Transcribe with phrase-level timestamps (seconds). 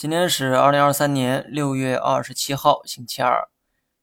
[0.00, 3.50] 今天是二零二三年六月二十七号，星期二。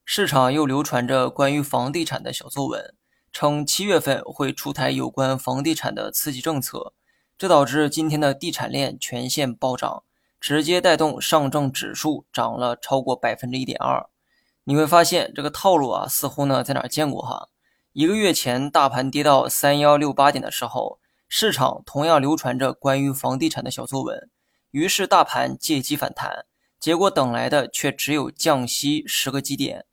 [0.05, 2.93] 市场又流传着关于房地产的小作文，
[3.31, 6.93] 称七月份会出台有关房地产的刺激政策，
[7.35, 10.03] 这导致今天的地产链全线暴涨，
[10.39, 14.07] 直接带动上证指数涨了超过百分之一点二。
[14.65, 17.49] 你会发现这个套路啊，似乎呢在哪见过哈？
[17.93, 24.29] 一个月前大盘跌到三幺六八点的时候，市场同样流传着关于房地产的小作文。
[24.77, 26.45] 于是大盘借机反弹，
[26.79, 29.85] 结果等来的却只有降息十个基点。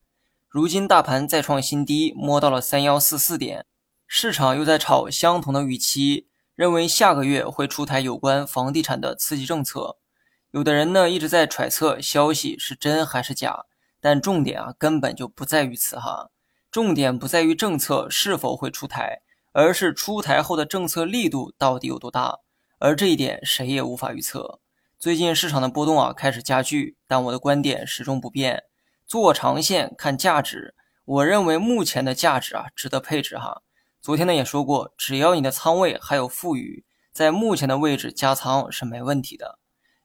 [0.47, 3.65] 如今大盘再创新低，摸到了三幺四四点，
[4.05, 9.97] 市场又在炒相同的预期，认为下个月会出台有关房地产的刺激政策。
[10.51, 13.65] 有的人呢一直在揣测消息是真还是假，
[13.99, 16.29] 但重点啊根本就不在于此哈，
[16.69, 22.41] 重点不在于政策是否会出台，而是出台后的政策力度到底有多大，
[22.77, 24.59] 而这一点谁也无法预测。
[24.97, 28.63] 最近市场的波动啊开始加剧，但我的观点始终不变。
[29.05, 33.61] 做长线看价值，我认为目前的价值啊值得配置哈。
[34.01, 39.59] 昨天呢也说过，只要你的仓位还有富余，在目前的位置加仓是没问题的。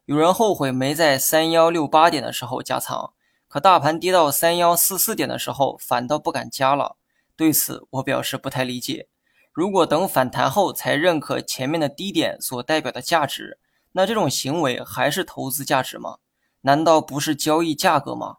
[0.04, 3.12] 有人后悔没在三幺六八点的时候加仓，
[3.48, 6.96] 可大盘跌到三幺四四点的时候反倒不敢加了。
[7.36, 9.08] 对此我表示不太理解。
[9.52, 13.58] 如果等反弹后才认可前面的低点所代表的价值。
[13.92, 16.18] 那这种行为还是投资价值吗？
[16.62, 18.36] 难道不是交易价格吗？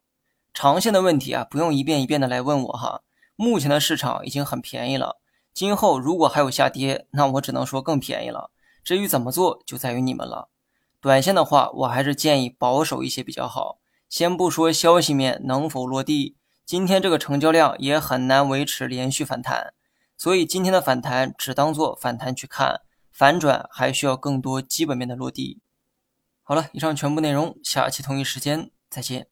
[0.53, 3.01] 长线的问题啊，不用一遍一遍的来问我哈。
[3.35, 5.17] 目前的市场已经很便宜了，
[5.53, 8.51] 今后如果还有下跌，那我只能说更便宜了。
[8.83, 10.49] 至于怎么做，就在于你们了。
[10.99, 13.79] 短线的话，我还是建议保守一些比较好。
[14.07, 19.73] 先不说消息面能否落地，今天这个成交量也很难维持连续反弹，
[20.17, 22.81] 所以今天的反弹只当做反弹去看。
[23.11, 25.61] 反转还需要更多基本面的落地。
[26.43, 29.27] 好了，以上全部内容，下期同一时间再见。